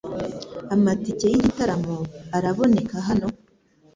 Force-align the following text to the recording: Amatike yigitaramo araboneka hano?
Amatike 0.73 1.25
yigitaramo 1.33 1.95
araboneka 2.37 2.95
hano? 3.07 3.27